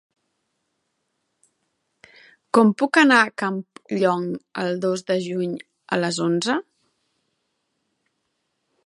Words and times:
Com 2.57 2.71
puc 2.81 2.99
anar 3.01 3.19
a 3.25 3.29
Campllong 3.43 4.25
el 4.63 4.81
dos 4.87 5.05
de 5.13 5.19
juny 5.27 5.55
a 5.95 6.01
les 6.03 6.21
onze? 6.29 6.57